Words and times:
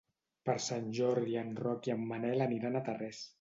Per 0.49 0.53
Sant 0.67 0.87
Jordi 0.99 1.37
en 1.41 1.51
Roc 1.67 1.91
i 1.91 1.95
en 1.97 2.09
Manel 2.13 2.43
aniran 2.47 2.81
a 2.81 2.83
Tarrés. 2.91 3.23